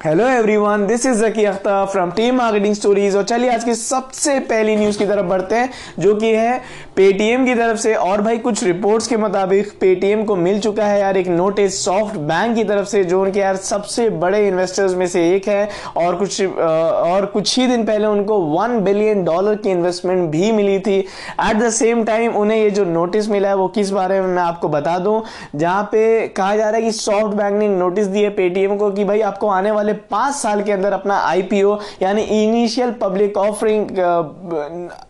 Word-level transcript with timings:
Hello 0.00 0.26
everyone 0.28 0.86
this 0.86 1.04
is 1.06 1.24
Zaki 1.24 1.44
Akhtar 1.44 1.86
from 1.92 2.10
team 2.16 2.34
marketing 2.36 2.74
stories 2.74 3.14
और 3.16 3.22
चलिए 3.22 3.50
आज 3.50 3.64
की 3.64 3.74
सबसे 3.74 4.38
पहली 4.40 4.74
न्यूज़ 4.76 4.98
की 4.98 5.06
तरफ़ 5.06 5.26
बढ़ते 5.26 5.54
हैं, 5.54 5.70
जो 5.98 6.14
कि 6.14 6.26
है 6.26 6.58
पेटीएम 6.96 7.46
की 7.46 7.54
तरफ़ 7.54 7.78
से। 7.78 7.94
और 7.94 8.20
भाई 8.22 8.38
कुछ 8.38 8.62
रिपोर्ट्स 8.64 9.06
के 9.06 9.16
मुताबिक 9.16 9.72
पेटीएम 9.80 10.22
को 10.24 10.36
मिल 10.36 10.60
चुका 10.60 10.84
है 10.84 11.00
यार 11.00 11.16
एक 11.16 11.28
नोटिस 11.28 11.84
सॉफ्ट 11.84 12.16
बैंक 12.18 12.54
की 12.56 12.64
तरफ़ 12.64 12.86
से, 12.88 13.02
जो 13.04 13.22
उनके 13.22 13.40
यार 13.40 13.56
सबसे 13.56 14.08
बड़े 14.10 14.46
इन्वेस्टर्स 14.48 14.94
में 14.94 15.06
से 15.06 15.28
एक 15.30 15.48
है। 15.48 15.68
और 15.96 16.16
कुछ 16.16 16.42
और 16.42 17.26
कुछ 17.26 17.58
ही 17.58 17.66
दिन 17.66 17.84
पहले 17.86 18.06
उनको 18.06 18.38
वन 18.52 18.78
बिलियन 18.84 19.24
डॉलर 19.24 19.54
की 19.56 19.70
इन्वेस्टमेंट 19.70 20.30
भी 20.30 20.52
मिली 20.52 20.78
थी। 20.78 20.98
एट 20.98 21.56
द 21.56 21.70
सेम 21.70 22.04
टाइम 22.04 22.36
उन्हें 22.36 22.58
ये 22.58 22.70
जो 22.70 22.84
नोटिस 22.84 23.28
मिला 23.30 23.48
है, 23.48 23.56
वो 23.56 23.68
किस 23.70 23.90
बारे 23.90 24.20
में 24.20 24.28
मैं 24.28 24.42
आपको 24.42 24.68
बता 24.68 24.98
दूँ? 24.98 25.22
जहाँ 25.56 25.82
पे 25.92 26.28
कहा 26.28 26.54
जा 26.56 26.70
रहा 26.70 26.76
है 26.76 26.82
कि 26.82 26.92
सॉफ्ट 26.92 27.36
बैंक 27.36 27.58
ने 27.58 27.68
नोटिस 27.68 28.06
दिए 28.06 28.30
पेटीएम 28.30 28.76
को 28.76 28.90
कि 28.90 29.04
भाई 29.04 29.20
आपको 29.22 29.48
आने 29.48 29.70
वाले 29.70 29.86
वाले 29.88 29.98
पाँच 30.10 30.34
साल 30.34 30.62
के 30.62 30.72
अंदर 30.72 30.92
अपना 30.92 31.16
आईपीओ 31.20 31.78
यानी 32.02 32.22
इनिशियल 32.22 32.90
पब्लिक 33.00 33.36
ऑफरिंग 33.38 33.88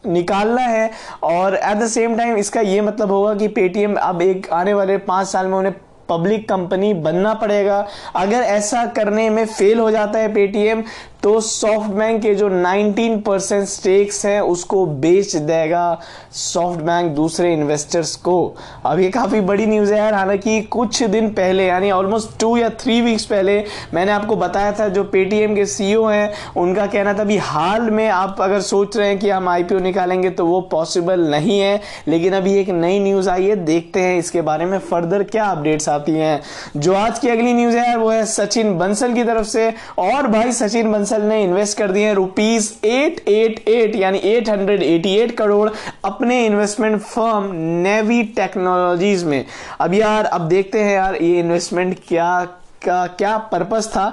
निकालना 0.09 0.63
है। 0.63 0.91
और 1.25 1.55
एट 1.55 1.77
द 1.79 1.87
सेम 1.89 2.17
टाइम 2.17 2.37
इसका 2.37 2.61
ये 2.63 2.81
मतलब 2.83 3.11
होगा 3.11 3.35
कि 3.35 3.49
पेटीएम 3.51 3.97
अब 3.99 4.23
एक 4.23 4.49
आने 4.53 4.75
वाले 4.75 4.99
पाँच 5.05 5.29
साल 5.29 5.47
में 5.47 5.59
उन्हें 5.59 5.75
पब्लिक 6.09 6.49
कंपनी 6.49 6.93
बनना 6.97 7.33
पड़ेगा। 7.35 7.87
अगर 8.17 8.43
ऐसा 8.43 8.85
करने 8.97 9.29
में 9.31 9.45
फेल 9.47 9.79
हो 9.79 9.91
जाता 9.91 10.19
है 10.19 10.33
पेटीएम 10.35 10.83
तो 11.29 11.41
सॉफ्ट 11.41 11.91
बैंक 11.91 12.23
के 12.23 12.35
जो 12.35 12.49
19 12.49 13.23
परसेंट 13.23 13.69
स्टेक्स 13.69 14.27
हैं, 14.27 14.41
उसको 14.41 14.87
बेच 14.87 15.37
देगा 15.37 16.01
सॉफ्ट 16.33 16.81
बैंक 16.81 17.13
दूसरे 17.13 17.53
इन्वेस्टर्स 17.53 18.17
को। 18.17 18.57
अब 18.87 19.01
ये 19.01 19.11
काफ़ी 19.11 19.41
बड़ी 19.41 19.67
न्यूज़ 19.67 19.93
है 19.93 19.99
यार, 19.99 20.15
हालाँकि 20.15 20.63
कुछ 20.63 21.03
दिन 21.03 21.29
पहले, 21.31 21.67
यानी 21.67 21.91
ऑलमोस्ट 21.91 22.41
टू 22.41 22.57
या 22.57 22.69
थ्री 22.69 23.01
वीक्स 23.01 23.25
पहले, 23.25 23.65
मैंने 23.95 24.13
आपको 24.13 24.37
बताया 24.37 24.73
था 24.73 24.89
जो 24.89 25.05
पेटीएम 25.05 25.55
के 25.55 25.67
सीईओ 25.67 26.07
हैं, 26.07 26.33
उनका 26.57 26.87
कहना 26.87 27.15
था, 27.15 27.19
अभी 27.19 27.37
हाल 27.37 27.81
में 27.81 28.09
आप 28.09 28.37
अगर 28.41 28.61
सोच 28.61 28.97
रहे 28.97 29.09
हैं 29.09 29.19
कि 29.19 29.31
हम 29.31 29.49
आईपीओ 29.49 29.79
निकालेंगे 29.79 30.31
तो 30.31 30.47
वो 30.47 30.61
पॉसिबल 30.61 31.21
नहीं 31.21 31.61
है। 31.61 31.81
लेकिन 32.09 32.33
अभी 32.33 32.55
एक 32.55 32.69
नई 32.69 33.01
न्यूज़ 33.01 33.31
आई 33.31 33.45
है, 33.45 33.57
देखते 33.57 34.01
हैं 34.01 34.19
इसके 34.19 34.43
बारे 34.43 34.65
में 34.65 34.79
फर्दर 34.79 35.23
क्या 35.23 35.45
अपडेट्स 35.45 35.89
आती 35.89 36.13
हैं। 36.13 36.43
जो 36.77 36.95
आज 36.95 37.19
की 37.19 37.29
अगली 37.29 37.53
न्यूज़ 37.53 37.77
है, 37.77 37.97
वो 37.97 38.11
है 38.11 38.27
सचिन 38.27 38.79
बंसल 38.79 39.15
की 39.15 39.25
तरफ़ 39.25 39.47
से। 39.47 39.75
और 39.99 40.27
भाई, 40.27 40.53
सचिन 40.53 40.93
बंसल 40.93 41.18
बंसल 41.19 41.29
ने 41.29 41.43
इन्वेस्ट 41.43 41.79
कर 41.79 41.91
दिए 41.93 42.13
रुपीज़ 42.15 42.73
एट 42.87 43.29
एट 43.29 43.69
एट 43.69 43.97
यानी 43.97 44.19
eight 44.25 44.49
hundred 44.49 44.83
eighty 44.83 45.15
eight 45.17 45.37
crore 45.37 45.71
अपने 46.05 46.45
इन्वेस्टमेंट 46.47 47.01
फर्म 47.01 47.51
नेवी 47.83 48.23
टेक्नोलॉजीज़ 48.37 49.25
में। 49.25 49.45
अब 49.81 49.95
यार, 49.95 50.25
अब 50.25 50.49
देखते 50.49 50.81
हैं 50.81 50.95
यार, 50.95 51.17
ये 51.17 51.39
इन्वेस्टमेंट 51.39 51.99
क्या 52.09 52.47
का 52.85 53.07
क्या 53.19 53.37
पर्पस 53.53 53.89
था। 53.89 54.05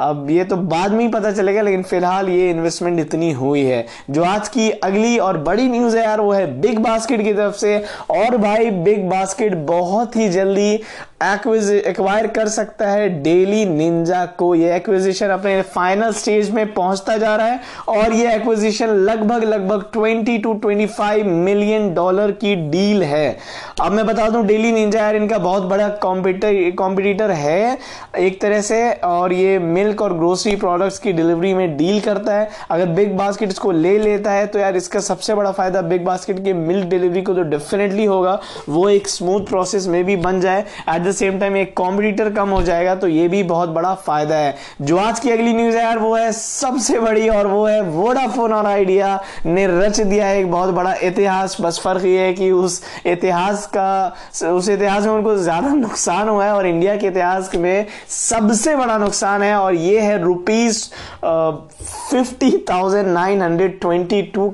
अब 0.00 0.26
ये 0.30 0.44
तो 0.44 0.56
बाद 0.56 0.92
में 0.92 1.00
ही 1.00 1.08
पता 1.08 1.30
चलेगा, 1.32 1.62
लेकिन 1.62 1.82
फ़िलहाल 1.82 2.28
ये 2.28 2.50
इन्वेस्टमेंट 2.50 3.00
इतनी 3.00 3.30
हुई 3.32 3.62
है। 3.62 3.86
जो 4.10 4.22
आज 4.24 4.48
की 4.48 4.70
अगली 4.70 5.16
और 5.18 5.38
बड़ी 5.38 5.68
न्यूज़ 5.68 5.96
है 5.96 6.04
यार, 6.04 6.20
वो 6.20 6.32
है 6.32 6.60
बिग 6.60 6.78
बास्केट 6.78 7.22
की 7.22 7.32
तरफ़ 7.32 7.56
से। 7.56 7.76
और 8.10 8.36
भाई 8.36 8.70
बिग 8.70 9.08
बास्केट 9.10 9.54
बहुत 9.66 10.16
ही 10.16 10.28
जल्दी 10.28 10.80
एक्वायर 11.22 12.26
कर 12.26 12.48
सकता 12.48 12.88
है 12.88 13.08
डेली 13.22 13.64
निंजा 13.66 14.24
को। 14.38 14.54
ये 14.54 14.74
एक्विजिशन 14.76 15.28
अपने 15.28 15.60
फाइनल 15.64 16.12
स्टेज 16.12 16.50
में 16.50 16.72
पहुँचता 16.74 17.16
जा 17.16 17.34
रहा 17.36 17.46
है 17.46 17.60
और 17.88 18.12
ये 18.12 18.34
एक्विजिशन 18.34 18.88
लगभग 19.00 19.44
लगभग 19.44 19.84
20 19.92 20.42
टू 20.42 20.54
25 20.64 21.22
मिलियन 21.24 21.92
डॉलर 21.94 22.30
की 22.34 22.54
डील 22.70 23.02
है। 23.02 23.36
अब 23.80 23.92
मैं 23.92 24.06
बता 24.06 24.28
दूँ 24.30 24.44
डेली 24.46 24.72
निंजा 24.72 25.00
यार 25.00 25.16
इनका 25.16 25.38
बहुत 25.38 25.62
बड़ा 25.64 25.88
कॉम्पिटर 26.02 26.70
कॉम्पिटिटर 26.78 27.30
है 27.30 27.78
एक 28.18 28.40
तरह 28.40 28.60
से 28.60 28.92
और 29.04 29.32
ये 29.32 29.58
मिल्क 29.58 30.02
और 30.02 30.14
ग्रोसरी 30.14 30.56
प्रोडक्ट्स 30.56 30.98
की 30.98 31.12
डिलीवरी 31.12 31.52
में 31.54 31.76
डील 31.76 32.00
करता 32.00 32.34
है। 32.34 32.48
अगर 32.70 32.86
बिग 32.88 33.16
बास्केट 33.16 33.48
इसको 33.48 33.70
ले 33.72 33.96
लेता 33.98 34.32
है 34.32 34.46
तो 34.46 34.58
यार 34.58 34.76
इसका 34.76 35.00
सबसे 35.02 35.34
बड़ा 35.34 35.50
फ़ायदा 35.52 35.82
बिग 35.82 36.04
बास्केट 36.04 36.44
के 36.44 36.52
मिल्क 36.54 36.86
डिलीवरी 36.86 37.22
को 37.22 37.34
तो 37.34 37.42
डेफिनेटली 37.50 38.04
होगा। 38.04 38.38
वो 38.68 38.88
एक 38.88 39.08
स्मूथ 39.08 39.46
प्रोसेस 39.46 39.86
में 39.86 40.04
भी 40.04 40.16
बन 40.18 40.40
जाए। 40.40 40.60
एट 40.88 41.02
द 41.02 41.11
सेम 41.12 41.38
टाइम 41.38 41.56
एक 41.56 41.76
कॉम्पिटिटर 41.76 42.30
कम 42.32 42.48
हो 42.48 42.62
जाएगा 42.62 42.94
तो 42.94 43.08
ये 43.08 43.26
भी 43.28 43.42
बहुत 43.44 43.68
बड़ा 43.70 43.94
फ़ायदा 43.96 44.36
है। 44.36 44.54
जो 44.82 44.96
आज 44.98 45.20
की 45.20 45.30
अगली 45.30 45.52
न्यूज़ 45.52 45.76
है 45.76 45.82
यार, 45.82 45.98
वो 45.98 46.14
है 46.16 46.30
सबसे 46.32 46.98
बड़ी 47.00 47.28
और 47.28 47.46
वो 47.46 47.64
है 47.66 47.80
वोडाफोन 47.82 48.52
और 48.52 48.66
आइडिया 48.66 49.20
ने 49.46 49.66
रच 49.68 50.00
दिया 50.00 50.26
है 50.26 50.38
एक 50.40 50.50
बहुत 50.50 50.74
बड़ा 50.74 50.94
इतिहास। 51.02 51.56
बस 51.60 51.80
फ़र्क 51.84 52.04
ये 52.04 52.20
है 52.20 52.32
कि 52.34 52.50
उस 52.52 52.82
इतिहास 53.06 53.66
का, 53.76 54.14
उस 54.46 54.68
इतिहास 54.68 55.06
में 55.06 55.12
उनको 55.12 55.36
ज़्यादा 55.36 55.74
नुकसान 55.74 56.28
हुआ 56.28 56.44
है 56.44 56.52
और 56.52 56.66
इंडिया 56.66 56.96
के 56.96 57.06
इतिहास 57.06 57.50
में 57.54 57.86
सबसे 58.10 58.76
बड़ा 58.76 58.98
नुकसान 58.98 59.42
है 59.42 59.54
और 59.56 59.74
ये 59.74 60.00
है 60.00 60.22
रुपीज़ 60.22 60.84
फिफ्टी 62.10 62.50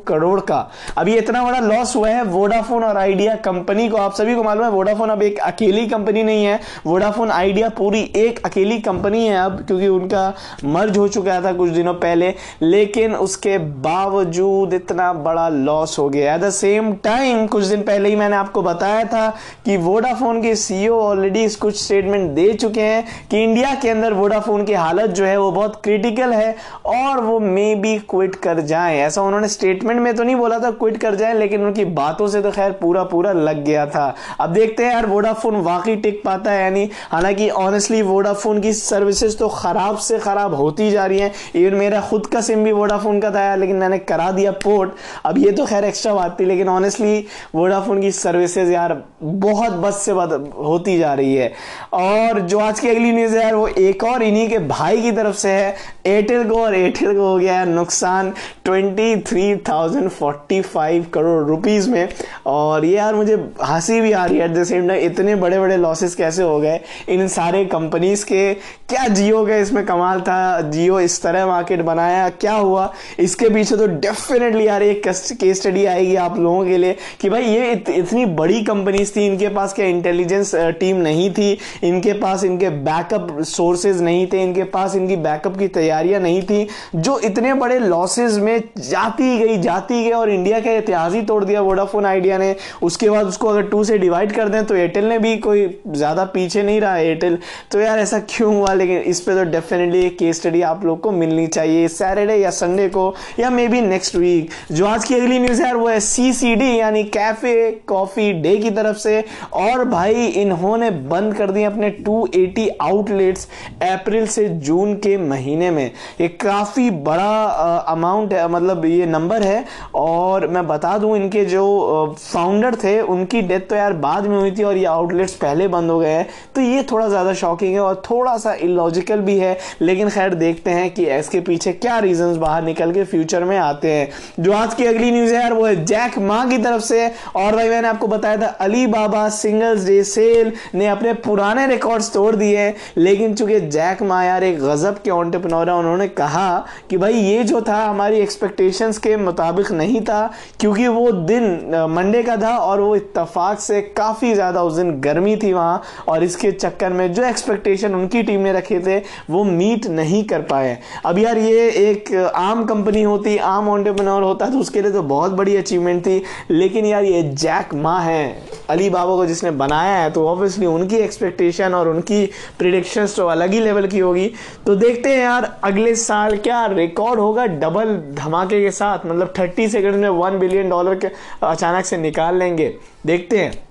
करोड़ 0.08 0.40
का। 0.40 0.58
अभी 0.98 1.16
इतना 1.16 1.42
बड़ा 1.44 1.58
लॉस 1.60 1.94
हुआ 1.96 2.08
है 2.08 2.22
वोडाफोन 2.24 2.84
और 2.84 2.96
आइडिया 2.96 3.34
कंपनी 3.44 3.88
को। 3.88 3.96
आप 3.96 4.14
सभी 4.14 4.34
को 4.34 4.42
मालूम 4.42 4.64
है 4.64 4.70
वोडाफोन 4.70 5.08
अब 5.08 5.22
एक 5.22 5.38
अकेली 5.40 5.86
कंपनी 5.88 6.22
नहीं 6.22 6.44
है। 6.44 6.47
वोडाफोन 6.86 7.30
आइडिया 7.30 7.68
पूरी 7.68 8.00
एक 8.16 8.40
अकेली 8.46 8.78
कंपनी 8.80 9.26
है 9.26 9.36
अब, 9.36 9.64
क्योंकि 9.66 9.88
उनका 9.88 10.32
मर्ज 10.64 10.98
हो 10.98 11.06
चुका 11.08 11.40
था 11.42 11.52
कुछ 11.52 11.70
दिनों 11.70 11.94
पहले, 11.96 12.34
लेकिन 12.62 13.14
उसके 13.16 13.58
बावजूद 13.58 14.74
इतना 14.74 15.12
बड़ा 15.12 15.48
लॉस 15.48 15.98
हो 15.98 16.08
गया। 16.08 16.34
एट 16.34 16.40
द 16.40 16.50
सेम 16.50 16.92
टाइम 16.94 17.46
कुछ 17.46 17.64
दिन 17.64 17.82
पहले 17.82 18.08
ही 18.08 18.16
मैंने 18.16 18.36
आपको 18.36 18.62
बताया 18.62 19.04
था 19.04 19.28
कि 19.64 19.76
वोडाफोन 19.78 20.42
के 20.42 20.54
सीईओ 20.56 20.98
ऑलरेडी 21.00 21.46
कुछ 21.58 21.82
स्टेटमेंट 21.82 22.30
दे 22.30 22.52
चुके 22.54 22.80
हैं 22.80 23.04
कि 23.30 23.42
इंडिया 23.42 23.74
के 23.74 23.88
अंदर 23.88 24.12
वोडाफोन 24.12 24.64
की 24.64 24.72
हालत 24.74 25.10
जो 25.10 25.24
है 25.24 25.36
वो 25.38 25.50
बहुत 25.52 25.80
क्रिटिकल 25.84 26.32
है 26.32 26.54
और 26.86 27.20
वो 27.20 27.38
मे 27.40 27.74
बी 27.74 27.96
क्विट 28.10 28.34
कर 28.34 28.60
जाए। 28.62 28.98
ऐसा 28.98 29.22
उन्होंने 29.22 29.48
स्टेटमेंट 29.48 30.00
में 30.00 30.14
तो 30.16 30.22
नहीं 30.22 30.36
बोला 30.36 30.58
था 30.58 30.70
क्विट 30.72 30.96
कर 30.96 31.14
जाए, 31.14 31.34
लेकिन 31.34 31.64
उनकी 31.64 31.84
बातों 31.84 32.28
से 32.28 32.42
तो 32.42 32.50
खैर 32.50 32.72
पूरा 32.72 33.02
पूरा 33.04 33.32
लग 33.32 33.64
गया 33.64 33.86
था। 33.86 34.14
अब 34.40 34.50
देखते 34.50 34.84
हैं 34.84 34.92
यार 34.92 35.06
वोडाफोन 35.06 35.56
वाकई 35.62 35.96
टिक 35.96 36.22
पाता 36.24 36.37
है 36.46 36.48
है, 36.48 36.62
यानी 36.62 36.88
हालाँकि 37.10 37.48
ऑनेस्टली 37.50 38.02
वोडाफोन 38.02 38.60
की 38.60 38.72
सर्विसेज़ 38.72 39.36
तो 39.36 39.48
ख़राब 39.48 39.96
से 39.98 40.18
ख़राब 40.18 40.54
होती 40.54 40.90
जा 40.90 41.06
रही 41.06 41.18
हैं। 41.18 41.32
इवन 41.56 41.74
मेरा 41.74 42.00
खुद 42.00 42.26
का 42.26 42.40
सिम 42.40 42.64
भी 42.64 42.72
वोडाफोन 42.72 43.20
का 43.20 43.30
था 43.30 43.54
लेकिन 43.56 43.76
मैंने 43.76 43.98
करा 44.00 44.30
दिया 44.30 44.52
पोर्ट 44.64 44.92
अब 45.24 45.38
ये 45.38 45.52
तो 45.52 45.66
खैर 45.66 45.84
एक्स्ट्रा 45.84 46.14
बात 46.14 46.36
थी, 46.40 46.44
लेकिन 46.44 46.68
ऑनेस्टली 46.68 47.26
वोडाफोन 47.54 48.00
की 48.00 48.10
सर्विसेज़ 48.12 48.72
यार 48.72 49.02
बहुत 49.22 49.72
बस 49.78 50.02
से 50.02 50.14
बद 50.14 50.32
होती 50.58 50.98
जा 50.98 51.12
रही 51.14 51.34
है। 51.34 51.52
और 51.94 52.40
जो 52.40 52.58
आज 52.58 52.80
की 52.80 52.88
अगली 52.88 53.12
न्यूज़ 53.12 53.36
है 53.36 53.42
यार, 53.42 53.54
वो 53.54 53.66
एक 53.68 54.04
और 54.04 54.22
इन्हीं 54.22 54.48
के 54.48 54.58
भाई 54.68 55.02
की 55.02 55.12
तरफ़ 55.12 55.36
से 55.36 55.50
है। 55.50 55.74
एयरटेल 56.06 56.48
को, 56.48 56.56
और 56.56 56.74
एयरटेल 56.74 57.14
को 57.14 57.20
हो 57.22 57.36
गया 57.38 57.58
है 57.58 57.68
नुकसान 57.68 58.32
twenty 58.64 59.16
three 59.22 59.56
thousand 59.68 60.08
forty 60.10 60.60
five 60.62 61.06
crore 61.14 61.44
rupees 61.46 61.88
में। 61.90 62.08
और 62.46 62.84
ये 62.84 62.96
यार 62.96 63.14
मुझे 63.14 63.34
हँसी 63.62 64.00
भी 64.00 64.12
आ 64.12 64.24
रही 64.24 64.38
है 64.38 64.44
एट 64.44 64.50
द 64.50 64.64
सेम 64.64 64.88
टाइम 64.88 65.04
इतने 65.04 65.34
बड़े 65.36 65.58
बड़े 65.60 65.76
लॉसेस 65.76 66.14
कैसे 66.18 66.42
हो 66.42 66.58
गए? 66.60 66.80
इन 67.08 67.28
सारे 67.28 67.64
कंपनीज़ 67.66 68.24
के 68.24 68.52
क्या 68.88 69.06
जियो 69.08 69.44
का 69.46 69.56
इसमें 69.56 69.84
कमाल 69.86 70.20
था। 70.20 70.60
जियो 70.70 71.00
इस 71.00 71.20
तरह 71.22 71.46
मार्केट 71.46 71.82
बनाया। 71.82 72.28
क्या 72.30 72.52
हुआ? 72.52 72.92
इसके 73.18 73.48
पीछे 73.48 73.76
तो 73.76 73.86
डेफिनेटली 73.86 74.66
यार 74.66 74.82
एक 74.82 75.02
केस 75.04 75.60
स्टडी 75.60 75.84
आएगी 75.84 76.14
आप 76.16 76.38
लोगों 76.38 76.64
के 76.64 76.76
लिए 76.78 76.96
कि 77.20 77.28
भाई 77.30 77.42
ये 77.42 77.70
इत, 77.72 77.88
इतनी 77.88 78.24
बड़ी 78.26 78.62
कंपनीज़ 78.64 79.12
थी 79.16 79.26
इनके 79.26 79.48
पास 79.48 79.72
क्या 79.72 79.86
इंटेलिजेंस 79.86 80.54
टीम 80.80 80.96
नहीं 80.98 81.30
थी? 81.30 81.50
इनके 81.84 82.12
पास 82.12 82.44
इनके 82.44 82.70
बैकअप 82.84 83.36
सोर्सेज 83.46 84.02
नहीं 84.02 84.26
थे? 84.26 84.42
इनके 84.42 84.64
पास 84.68 84.94
इनकी 84.96 85.16
बैकअप 85.18 85.58
की 85.58 85.68
तैयारियाँ 85.68 86.20
नहीं 86.20 86.42
थी? 86.42 86.66
जो 86.96 87.18
इतने 87.20 87.54
बड़े 87.54 87.78
लॉसेज 87.78 88.38
में 88.38 88.58
जाती 88.78 89.38
गई 89.38 89.56
जाती 89.58 90.02
गई 90.04 90.10
और 90.10 90.30
इंडिया 90.30 90.60
का 90.60 90.72
इतिहास 90.72 91.12
ही 91.12 91.22
तोड़ 91.22 91.44
दिया 91.44 91.60
वोडाफोन 91.60 92.06
आइडिया 92.06 92.38
ने। 92.38 92.54
उसके 92.82 93.10
बाद 93.10 93.26
उसको 93.26 93.48
अगर 93.48 93.62
टू 93.62 93.82
से 93.84 93.98
डिवाइड 93.98 94.32
कर 94.32 94.48
दें 94.48 94.64
तो 94.66 94.74
एयरटेल 94.74 95.04
ने 95.04 95.18
भी 95.18 95.36
कोई 95.38 95.66
ज़्यादा 96.08 96.24
पीछे 96.32 96.62
नहीं 96.62 96.80
रहा 96.80 96.96
एयरटेल 96.98 97.38
तो 97.72 97.80
यार 97.80 97.98
ऐसा 97.98 98.18
क्यों 98.28 98.54
हुआ? 98.54 98.72
लेकिन 98.74 98.98
इस 99.00 99.20
पे 99.20 99.34
तो 99.34 99.44
डेफिनेटली 99.50 100.00
एक 100.02 100.18
केस 100.18 100.36
स्टडी 100.36 100.62
आप 100.62 100.84
लोग 100.84 101.00
को 101.00 101.10
मिलनी 101.12 101.46
चाहिए 101.48 101.88
सैटरडे 101.90 102.36
या 102.36 102.50
संडे 102.52 102.88
को, 102.88 103.14
या 103.40 103.50
मे 103.50 103.66
बी 103.68 103.80
नेक्स्ट 103.82 104.16
वीक 104.16 104.50
जो 104.72 104.86
आज 104.86 105.04
की 105.04 105.14
अगली 105.14 105.38
न्यूज़ 105.38 105.62
है 105.62 105.74
वो 105.74 105.88
है 105.88 105.98
सी 106.00 106.52
यानी 106.78 107.02
कैफ़े 107.06 107.70
कॉफ़ी 107.88 108.32
डे 108.32 108.56
की 108.56 108.70
तरफ़ 108.70 108.96
से। 108.98 109.24
और 109.54 109.84
भाई, 109.84 110.26
इन्होंने 110.26 110.90
बंद 110.90 111.34
कर 111.34 111.50
दिए 111.50 111.64
अपने 111.64 111.90
280 112.00 112.68
आउटलेट्स 112.82 113.48
अप्रैल 113.82 114.26
से 114.28 114.48
जून 114.48 114.94
के 114.96 115.16
महीने 115.18 115.70
में। 115.70 115.90
ये 116.20 116.28
काफ़ी 116.40 116.90
बड़ा 116.90 117.44
अमाउंट 117.88 118.32
है 118.32 118.48
मतलब 118.48 118.84
ये 118.84 119.06
नंबर 119.08 119.42
है। 119.42 119.64
और 119.96 120.46
मैं 120.48 120.66
बता 120.68 120.96
दूँ, 120.98 121.16
इनके 121.16 121.44
जो 121.44 122.16
फाउंडर 122.18 122.74
थे, 122.74 123.00
उनकी 123.02 123.42
डेथ 123.42 123.68
तो 123.70 123.76
यार 123.76 123.92
बाद 123.98 124.26
में 124.26 124.38
हुई 124.38 124.50
थी 124.50 124.62
और 124.62 124.76
ये 124.76 124.84
आउटलेट्स 124.86 125.34
पहले 125.36 125.68
बंद 125.68 125.90
हो 125.90 125.97
हो 125.98 126.02
गए 126.02 126.10
हैं 126.10 126.26
तो 126.54 126.60
ये 126.60 126.82
थोड़ा 126.90 127.08
ज़्यादा 127.08 127.32
शॉकिंग 127.34 127.74
है 127.74 127.80
और 127.80 128.02
थोड़ा 128.10 128.36
सा 128.38 128.52
इलॉजिकल 128.54 129.20
भी 129.20 129.38
है। 129.38 129.56
लेकिन 129.82 130.08
खैर, 130.10 130.34
देखते 130.36 130.70
हैं 130.70 130.90
कि 130.94 131.04
इसके 131.08 131.40
पीछे 131.40 131.72
क्या 131.74 131.98
रीजंस 131.98 132.36
बाहर 132.36 132.62
निकल 132.64 132.92
के 132.92 133.04
फ्यूचर 133.04 133.44
में 133.44 133.56
आते 133.58 133.90
हैं। 133.90 134.08
जो 134.40 134.52
आज 134.52 134.74
की 134.74 134.84
अगली 134.86 135.10
न्यूज़ 135.10 135.32
है 135.34 135.40
यार, 135.40 135.52
वो 135.52 135.66
है 135.66 135.84
जैक 135.84 136.18
माँ 136.20 136.48
की 136.48 136.58
तरफ़ 136.58 136.82
से। 136.82 137.06
और 137.36 137.56
भाई, 137.56 137.68
मैंने 137.68 137.88
आपको 137.88 138.06
बताया 138.08 138.36
था 138.36 138.46
अली 138.60 138.86
बाबा 138.88 139.28
सिंगल्स 139.30 139.86
डे 139.86 140.02
सेल 140.04 140.52
ने 140.74 140.86
अपने 140.88 141.12
पुराने 141.20 141.66
रिकॉर्ड्स 141.66 142.12
तोड़ 142.12 142.34
दिए 142.36 142.58
हैं। 142.58 142.74
लेकिन 142.98 143.34
चूँकि 143.34 143.60
जैक 143.60 144.02
मा 144.02 144.22
यार 144.24 144.44
एक 144.44 144.60
गजब 144.60 145.02
के 145.02 145.10
ऑन्टरप्रनोर 145.10 145.70
है, 145.70 145.76
उन्होंने 145.76 146.08
कहा 146.10 146.66
कि 146.90 146.96
भाई, 146.96 147.14
ये 147.14 147.42
जो 147.44 147.60
था, 147.62 147.84
हमारी 147.84 148.18
एक्सपेक्टेशंस 148.20 148.98
के 148.98 149.16
मुताबिक 149.18 149.72
नहीं 149.72 150.00
था। 150.02 150.26
क्योंकि 150.60 150.86
वो 150.88 151.10
दिन 151.12 151.44
मंडे 151.90 152.22
का 152.22 152.36
था 152.36 152.56
और 152.58 152.80
वो 152.80 152.94
इत्तफाक 152.96 153.60
से 153.60 153.80
काफ़ी 153.96 154.32
ज़्यादा 154.34 154.62
उस 154.62 154.74
दिन 154.74 154.90
गर्मी 155.00 155.36
थी 155.36 155.52
वहाँ। 155.52 155.82
और 156.08 156.24
इसके 156.24 156.52
चक्कर 156.52 156.92
में 156.92 157.12
जो 157.12 157.24
एक्सपेक्टेशन 157.24 157.94
उनकी 157.94 158.22
टीम 158.22 158.40
ने 158.40 158.52
रखे 158.52 158.80
थे, 158.80 158.98
वो 159.30 159.44
मीट 159.44 159.86
नहीं 159.88 160.22
कर 160.24 160.42
पाए। 160.42 160.76
अब 161.06 161.18
यार 161.18 161.38
ये 161.38 161.68
एक 161.80 162.14
आम 162.36 162.64
कंपनी 162.64 163.02
होती, 163.02 163.36
आम 163.38 163.68
ऑन्टरप्रनोर 163.68 164.22
होता 164.22 164.48
तो 164.48 164.58
उसके 164.58 164.82
लिए 164.82 164.92
तो 164.92 165.02
बहुत 165.04 165.32
बड़ी 165.32 165.56
अचीवमेंट 165.56 166.04
थी। 166.06 166.22
लेकिन 166.50 166.86
यार 166.86 167.04
ये 167.04 167.22
जैक 167.24 167.74
मा 167.74 167.98
है, 168.00 168.42
अली 168.70 168.88
बाबा 168.90 169.14
को 169.16 169.26
जिसने 169.26 169.50
बनाया 169.52 169.96
है 169.96 170.10
तो 170.10 170.26
ऑब्वियसली 170.28 170.66
उनकी 170.66 170.96
एक्सपेक्टेशन 170.96 171.74
और 171.74 171.88
उनकी 171.88 172.24
प्रिडिक्शंस 172.58 173.16
तो 173.16 173.26
अलग 173.28 173.52
ही 173.52 173.60
लेवल 173.60 173.86
की 173.86 173.98
होगी। 173.98 174.30
तो 174.66 174.74
देखते 174.76 175.08
हैं 175.08 175.18
यार, 175.18 175.52
अगले 175.64 175.94
साल 175.96 176.36
क्या 176.38 176.64
रिकॉर्ड 176.66 177.20
होगा 177.20 177.46
डबल 177.46 177.96
धमाके 178.16 178.62
के 178.62 178.70
साथ? 178.70 179.06
मतलब 179.06 179.32
थर्टी 179.38 179.68
सेकेंड 179.68 179.96
में 179.96 180.08
वन 180.08 180.38
बिलियन 180.38 180.68
डॉलर 180.70 180.94
के 180.94 181.08
अचानक 181.42 181.84
से 181.84 181.96
निकाल 181.96 182.36
लेंगे। 182.36 182.74
देखते 183.06 183.38
हैं। 183.38 183.67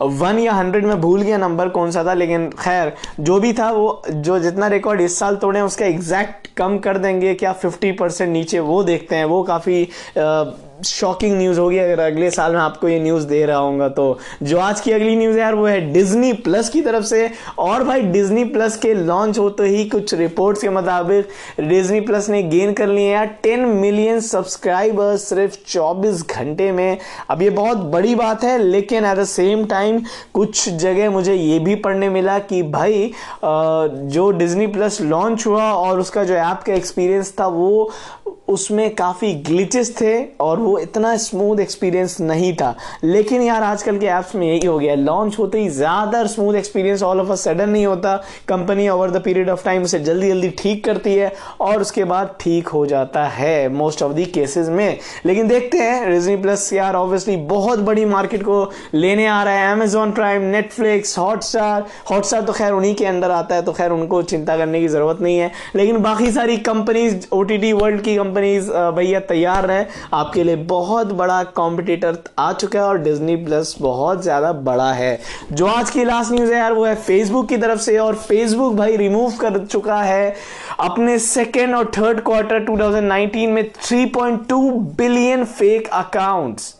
वन 0.00 0.38
या 0.38 0.52
हंड्रेड 0.52 0.86
में 0.86 1.00
भूल 1.00 1.22
गया 1.22 1.38
नंबर 1.38 1.68
कौन 1.68 1.90
सा 1.90 2.04
था, 2.04 2.14
लेकिन 2.14 2.48
खैर, 2.58 2.92
जो 3.20 3.38
भी 3.40 3.52
था 3.52 3.70
वो, 3.72 4.02
जो 4.08 4.38
जितना 4.38 4.66
रिकॉर्ड 4.68 5.00
इस 5.00 5.18
साल 5.18 5.36
तोड़े 5.36 5.60
उसका 5.60 5.86
एग्जैक्ट 5.86 6.46
कम 6.56 6.78
कर 6.78 6.98
देंगे, 6.98 7.34
क्या 7.34 7.52
फिफ्टी 7.54 7.92
परसेंट 7.92 8.30
नीचे 8.32 8.60
वो 8.60 8.82
देखते 8.84 9.16
हैं, 9.16 9.24
वो 9.24 9.42
काफ़ी 9.42 9.82
शॉकिंग 10.84 11.36
न्यूज़ 11.38 11.58
होगी 11.60 11.78
अगर 11.78 12.00
अगले 12.00 12.30
साल 12.30 12.52
में 12.52 12.60
आपको 12.60 12.88
ये 12.88 12.98
न्यूज़ 13.00 13.26
दे 13.26 13.44
रहा 13.46 13.58
हूँ 13.58 13.88
तो। 13.90 14.18
जो 14.42 14.58
आज 14.58 14.80
की 14.80 14.92
अगली 14.92 15.14
न्यूज़ 15.16 15.36
है 15.36 15.40
यार, 15.42 15.54
वो 15.54 15.66
है 15.66 15.80
डिज्नी 15.92 16.32
प्लस 16.32 16.68
की 16.68 16.80
तरफ़ 16.82 17.04
से। 17.04 17.30
और 17.58 17.84
भाई 17.84 18.02
डिज्नी 18.02 18.44
प्लस 18.46 18.76
के 18.76 18.92
लॉन्च 18.94 19.38
होते 19.38 19.68
ही 19.68 19.84
कुछ 19.88 20.14
रिपोर्ट्स 20.14 20.62
के 20.62 20.68
मुताबिक 20.68 21.28
डिज्नी 21.60 22.00
प्लस 22.00 22.28
ने 22.30 22.42
गेन 22.42 22.72
कर 22.72 22.86
लिए 22.88 23.10
यार 23.10 23.26
टेन 23.42 23.64
मिलियन 23.68 24.20
सब्सक्राइबर्स 24.20 25.28
सिर्फ़ 25.28 25.56
24 25.66 26.22
घंटे 26.28 26.70
में। 26.72 26.98
अब 27.30 27.42
ये 27.42 27.50
बहुत 27.50 27.78
बड़ी 27.92 28.14
बात 28.14 28.44
है, 28.44 28.58
लेकिन 28.58 29.04
एट 29.04 29.18
द 29.18 29.24
सेम 29.24 29.64
टाइम 29.66 30.00
कुछ 30.34 30.68
जगह 30.68 31.10
मुझे 31.10 31.34
ये 31.34 31.58
भी 31.58 31.74
पढ़ने 31.78 32.08
मिला 32.08 32.38
कि 32.40 32.62
भाई 32.64 33.10
जो 33.44 34.30
डिज्नी 34.30 34.66
प्लस 34.68 35.00
लॉन्च 35.00 35.46
हुआ 35.46 35.70
और 35.72 36.00
उसका 36.00 36.24
जो 36.24 36.34
ऐप 36.34 36.62
का 36.66 36.74
एक्सपीरियंस 36.74 37.34
था, 37.40 37.46
वो 37.46 37.90
उसमें 38.48 38.94
काफ़ी 38.94 39.32
ग्लिचेस 39.44 39.94
थे 40.00 40.14
और 40.40 40.58
वो 40.58 40.78
इतना 40.78 41.16
स्मूथ 41.18 41.60
एक्सपीरियंस 41.60 42.20
नहीं 42.20 42.52
था। 42.56 42.74
लेकिन 43.04 43.42
यार, 43.42 43.62
आजकल 43.62 43.98
के 43.98 44.06
ऐप्स 44.08 44.34
में 44.34 44.46
यही 44.46 44.66
हो 44.66 44.78
गया। 44.78 44.94
लॉन्च 44.94 45.38
होते 45.38 45.60
ही 45.60 45.68
ज़्यादा 45.70 46.24
smooth 46.26 46.54
experience 46.54 47.02
all 47.02 47.20
of 47.20 47.30
a 47.30 47.34
sudden 47.36 47.70
नहीं 47.70 47.86
होता। 47.86 48.16
Company 48.48 48.88
over 48.88 49.10
the 49.10 49.22
period 49.24 49.50
of 49.50 49.64
time 49.64 49.82
उसे 49.82 49.98
जल्दी 50.00 50.28
जल्दी 50.28 50.48
ठीक 50.58 50.84
करती 50.84 51.14
है 51.14 51.32
और 51.60 51.80
उसके 51.80 52.04
बाद 52.04 52.34
ठीक 52.40 52.68
हो 52.68 52.84
जाता 52.86 53.24
है 53.28 53.68
मोस्ट 53.68 54.02
ऑफ़ 54.02 54.12
दी 54.12 54.24
केसेस 54.28 54.68
में। 54.68 54.98
लेकिन 55.26 55.48
देखते 55.48 55.78
हैं 55.78 56.06
रिजनी 56.06 56.36
प्लस 56.36 56.72
यार 56.72 56.94
ऑब्वियसली 56.94 57.36
बहुत 57.48 57.78
बड़ी 57.80 58.04
मार्केट 58.06 58.42
को 58.42 58.62
लेने 58.94 59.26
आ 59.26 59.42
रहा 59.42 59.54
है। 59.54 59.72
Amazon 59.72 60.12
Prime 60.12 60.42
Netflix 60.52 61.18
Hotstar 61.18 61.86
Hotstar 62.10 62.42
तो 62.42 62.52
खैर 62.52 62.72
उन्हीं 62.72 62.94
के 62.94 63.06
अंदर 63.06 63.30
आता 63.30 63.54
है 63.54 63.62
तो 63.62 63.72
खैर 63.72 63.90
उनको 63.90 64.22
चिंता 64.24 64.56
करने 64.56 64.80
की 64.80 64.88
ज़रूरत 64.88 65.20
नहीं 65.22 65.38
है। 65.38 65.50
लेकिन 65.76 65.98
बाकी 66.02 66.30
सारी 66.32 66.56
कंपनीज़ 66.64 67.26
ओटीटी 67.32 67.72
वर्ल्ड 67.72 68.00
की 68.02 68.16
कंपनीज़ 68.38 68.70
भैया 68.96 69.20
तैयार 69.20 69.66
रहे 69.66 69.84
आपके 70.14 70.42
लिए 70.44 70.56
बहुत 70.68 71.12
बड़ा 71.12 71.42
कॉम्पिटिटर 71.56 72.18
आ 72.38 72.52
चुका 72.52 72.78
है 72.78 72.84
और 72.84 72.98
डिजनी 72.98 73.36
प्लस 73.36 73.74
बहुत 73.80 74.22
ज़्यादा 74.22 74.52
बड़ा 74.52 74.92
है। 74.92 75.18
जो 75.52 75.66
आज 75.66 75.90
की 75.90 76.04
लास्ट 76.04 76.32
न्यूज़ 76.32 76.52
है 76.52 76.58
यार, 76.58 76.72
वो 76.72 76.84
है 76.84 76.94
फेसबुक 76.96 77.48
की 77.48 77.56
तरफ़ 77.56 77.80
से 77.80 77.96
और 77.98 78.14
फेसबुक 78.16 78.74
भाई 78.76 78.96
रिमूव 78.96 79.36
कर 79.40 79.64
चुका 79.66 80.02
है 80.02 80.34
अपने 80.80 81.18
सेकेंड 81.18 81.74
और 81.74 81.90
थर्ड 81.98 82.20
क्वार्टर 82.24 82.64
2019 82.64 83.46
में 83.48 83.62
3.2 83.82 84.60
billion 84.98 85.44
fake 85.44 85.88
accounts 85.94 86.74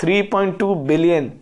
3.2 0.00 0.74
billion 0.86 1.32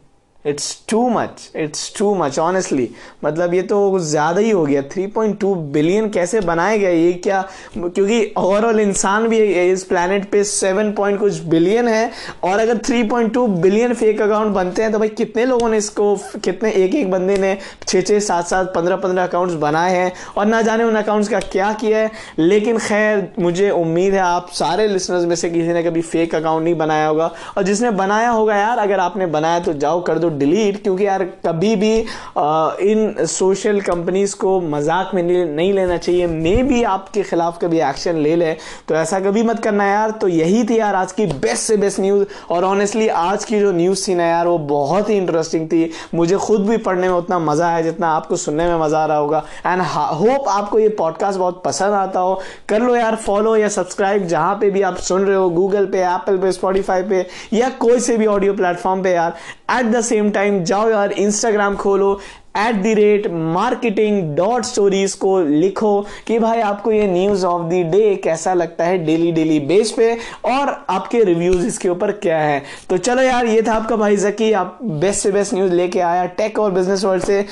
it's 0.47 0.85
too 0.89 1.09
much 1.11 1.51
it's 1.57 1.93
too 1.99 2.15
much 2.15 2.39
honestly 2.39 2.89
मतलब 3.25 3.55
ये 3.55 3.63
तो 3.63 3.99
ज़्यादा 4.01 4.41
ही 4.41 4.51
हो 4.51 4.65
गया। 4.67 4.83
3.2 4.89 5.55
बिलियन 5.73 6.09
कैसे 6.11 6.41
बनाए 6.43 6.79
गए? 6.79 6.97
ये 6.97 7.13
क्या 7.15 7.41
क्योंकि 7.75 8.33
ओवरऑल 8.39 8.81
इंसान 8.81 9.27
भी 9.29 9.39
इस 9.63 9.85
प्लानट 9.85 10.29
पे 10.31 10.43
7 10.45 10.95
पॉइंट 10.97 11.19
कुछ 11.21 11.41
बिलियन 11.47 11.89
है। 11.89 12.11
और 12.45 12.59
अगर 12.59 12.77
3.2 12.81 13.47
बिलियन 13.59 13.95
फेक 13.95 14.21
अकाउंट 14.23 14.55
बनते 14.55 14.83
हैं 14.83 14.93
तो 14.93 14.99
भाई 14.99 15.09
कितने 15.11 15.45
लोगों 15.45 15.69
ने 15.69 15.77
इसको 15.77 16.15
कितने 16.45 16.73
एक 16.75 16.95
एक 16.95 17.11
बंदे 17.11 17.37
ने 17.37 17.57
छः 17.89 18.01
छः 18.01 18.21
सात 18.21 18.47
सात 18.47 18.73
पंद्रह 18.75 18.97
पंद्रह 18.97 19.23
अकाउंट्स 19.25 19.55
बनाए 19.57 19.95
हैं? 19.95 20.13
और 20.37 20.47
ना 20.47 20.63
जाने 20.63 20.85
उन 20.85 20.97
अकाउंट्स 20.97 21.29
का 21.29 21.41
क्या 21.43 21.73
किया 21.75 21.99
है। 21.99 22.11
लेकिन 22.39 22.79
खैर, 22.79 23.29
मुझे 23.39 23.71
उम्मीद 23.73 24.15
है 24.15 24.21
आप 24.21 24.49
सारे 24.53 24.87
लिसनर्स 24.89 25.25
में 25.25 25.35
से 25.37 25.51
किसी 25.51 25.73
ने 25.73 25.83
कभी 25.83 26.03
फेक 26.03 26.35
अकाउंट 26.35 26.65
नहीं 26.65 26.75
बनाया 26.77 27.07
होगा। 27.09 27.31
और 27.57 27.63
जिसने 27.63 27.91
बनाया 27.93 28.31
होगा 28.31 28.57
यार, 28.57 28.79
अगर 28.79 29.01
आपने 29.01 29.27
बनाया 29.29 29.61
तो 29.61 29.73
जाओ 29.75 30.03
कर 30.03 30.19
दो 30.19 30.31
डिलीट 30.39 30.83
क्योंकि 30.83 31.05
यार 31.07 31.25
कभी 31.47 31.75
भी 31.77 31.95
आ, 32.37 32.71
इन 32.81 33.27
सोशल 33.27 33.81
कंपनीज़ 33.83 34.35
को 34.37 34.61
मज़ाक 34.63 35.11
में 35.15 35.23
नहीं 35.23 35.73
लेना 35.73 35.97
चाहिए। 35.99 36.27
मे 36.27 36.57
भी 36.63 36.83
आपके 36.85 37.23
खिलाफ 37.23 37.59
कभी 37.63 37.81
एक्शन 37.81 38.17
ले 38.19 38.35
ले 38.37 38.53
तो 38.89 38.95
ऐसा 38.95 39.21
कभी 39.21 39.43
मत 39.43 39.63
करना 39.65 39.87
यार। 39.87 40.11
तो 40.13 40.29
यही 40.29 40.65
थी 40.65 40.79
यार 40.79 40.95
आज 40.95 41.13
की 41.13 41.27
बेस्ट 41.27 41.63
से 41.63 41.77
बेस्ट 41.77 42.01
न्यूज़ 42.01 42.25
और 42.51 42.65
ऑनेस्टली 42.65 43.09
आज 43.09 43.45
की 43.45 43.61
जो 43.61 43.73
न्यूज़ 43.73 44.07
थी 44.09 44.15
ना 44.15 44.25
यार 44.25 44.47
वो 44.47 44.59
बहुत 44.59 45.11
ही 45.11 45.17
इंटरेस्टिंग 45.17 45.67
थी। 45.69 45.91
मुझे 46.15 46.37
खुद 46.39 46.67
भी 46.67 46.77
पढ़ने 46.79 47.09
में 47.09 47.15
उतना 47.17 47.39
मज़ा 47.41 47.69
आया 47.69 47.81
जितना 47.83 48.09
आपको 48.11 48.37
सुनने 48.37 48.69
में 48.69 48.79
मज़ा 48.81 48.99
आ 48.99 49.07
रहा 49.07 49.17
होगा। 49.17 49.45
एंड 49.67 49.83
होप 49.83 50.49
आपको 50.49 50.79
ये 50.79 50.89
पॉडकास्ट 50.99 51.39
बहुत 51.39 51.63
पसंद 51.65 51.95
आता 51.95 52.21
हो। 52.21 52.41
कर 52.69 52.83
लो 52.83 52.95
यार 52.97 53.17
फॉलो 53.17 53.57
या 53.57 53.69
सब्सक्राइब 53.71 54.27
जहाँ 54.27 54.55
पे 54.61 54.71
भी 54.71 54.83
आप 54.83 54.97
सुन 54.99 55.25
रहे 55.25 55.37
हो 55.37 55.49
गूगल 55.51 55.87
पे 55.87 56.03
एप्पल 56.05 56.39
पे 56.39 56.53
स्पॉटीफाई 56.53 57.03
पे 57.03 57.27
या 57.53 57.69
कोई 57.81 58.01
से 58.01 58.17
भी 58.17 58.27
ऑडियो 58.27 58.55
प्लेटफॉर्म 58.55 59.03
पे 59.03 59.13
यार। 59.13 59.35
एट 59.71 59.87
द 59.87 60.01
सेम 60.27 60.33
टाइम 60.33 60.63
जाओ 60.65 60.89
यार 60.91 61.13
इंस्टाग्राम 61.13 61.75
खोलो 61.77 62.19
at 62.59 62.77
the 62.83 62.93
rate 62.97 63.27
marketing 63.31 64.37
dot 64.37 64.65
stories 64.65 65.15
को 65.15 65.39
लिखो 65.41 66.01
कि 66.27 66.39
भाई 66.39 66.61
आपको 66.61 66.93
ये 66.93 67.07
न्यूज़ 67.07 67.45
ऑफ़ 67.47 67.63
द 67.63 67.83
डे 67.93 68.15
कैसा 68.25 68.55
लगता 68.55 68.85
है 68.85 68.99
डेली 69.07 69.33
डेली 69.33 69.59
बेस 69.61 69.91
पे 69.93 70.13
और 70.45 70.87
आपके 70.91 71.23
रिव्यूज़ 71.25 71.67
इसके 71.67 71.89
ऊपर 71.89 72.13
क्या 72.13 72.39
है। 72.39 72.63
तो 72.91 72.97
चलो 72.99 73.23
यार, 73.23 73.47
ये 73.47 73.63
था 73.63 73.75
आपका 73.75 73.97
भाई 73.97 74.17
जकी, 74.17 74.53
आप 74.53 74.79
बेस्ट 74.83 75.23
से 75.23 75.33
बेस्ट 75.33 75.55
न्यूज़ 75.55 75.73
लेके 75.73 76.01
आया 76.01 76.25
टेक 76.39 76.59
और 76.59 76.71
बिज़नेस 76.73 77.05
वर्ल्ड 77.05 77.25
से। 77.25 77.45